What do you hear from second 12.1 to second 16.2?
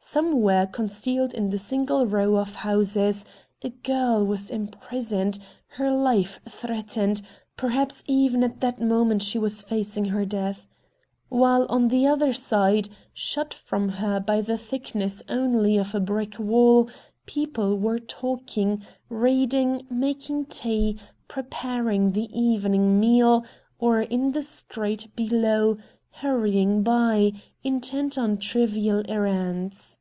side, shut from her by the thickness only of a